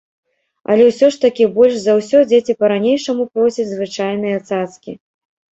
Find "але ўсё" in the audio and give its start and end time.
0.75-1.09